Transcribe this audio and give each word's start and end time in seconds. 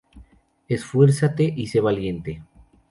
Esfuérzate 0.67 1.53
y 1.55 1.67
sé 1.67 1.79
valiente. 1.79 2.43